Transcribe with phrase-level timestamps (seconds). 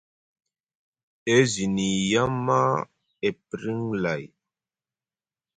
[1.35, 2.61] E zini yama,
[3.27, 4.23] e priŋ lay.